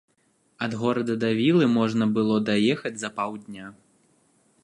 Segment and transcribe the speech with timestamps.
[0.67, 3.65] Ад горада да вілы можна было даехаць за паўдня.